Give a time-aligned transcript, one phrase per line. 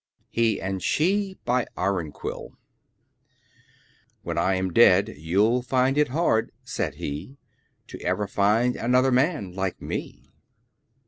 [0.31, 2.53] HE AND SHE BY IRONQUILL
[4.23, 7.37] When I am dead you'll find it hard, Said he,
[7.89, 10.23] To ever find another man Like me.